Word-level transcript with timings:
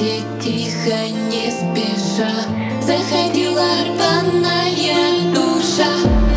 Леди 0.00 0.24
тихо, 0.40 1.08
не 1.28 1.50
спеша. 1.50 2.32
Заходила 2.80 3.66
рваная 3.84 5.20
душа. 5.34 5.92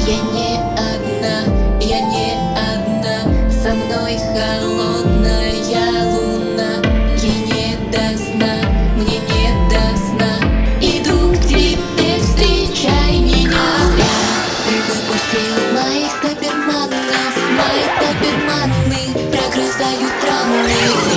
Я 0.06 0.18
не 0.34 0.60
одна, 0.76 1.46
я 1.80 2.02
не 2.02 2.34
одна. 2.58 3.22
Со 3.50 3.73
мной 3.73 4.18
холодная 4.18 5.54
луна. 6.12 6.82
Я 7.22 7.32
не 7.46 7.78
до 7.90 8.18
сна, 8.18 8.54
мне 8.98 9.20
не 9.32 9.48
до 9.70 9.98
сна. 9.98 10.34
Иду 10.82 11.32
к 11.32 11.45
тебе, 11.45 12.20
встречай 12.20 13.18
меня. 13.18 13.70
Ты 14.66 14.76
выпустил 14.90 15.56
моих 15.73 16.12
доберманов 16.22 17.38
Мои 17.56 17.86
доберманы 18.02 19.32
прогрызают 19.32 20.14
раны. 20.28 21.12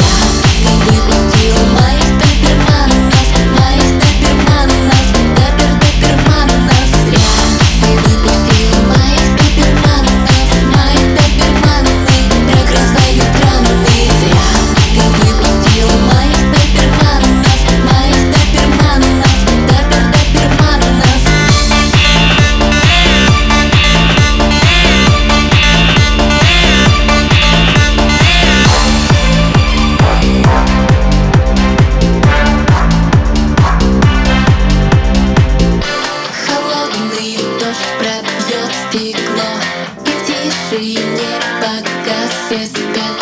машине, 40.66 41.40
пока 41.60 42.28
все 42.28 42.66
спят. 42.66 43.15